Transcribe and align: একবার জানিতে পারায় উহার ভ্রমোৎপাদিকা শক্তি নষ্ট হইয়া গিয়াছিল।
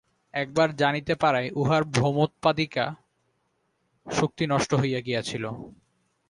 একবার 0.33 0.67
জানিতে 0.75 1.13
পারায় 1.15 1.49
উহার 1.55 1.83
ভ্রমোৎপাদিকা 1.93 2.85
শক্তি 4.05 4.43
নষ্ট 4.47 4.71
হইয়া 4.73 4.99
গিয়াছিল। 5.01 5.43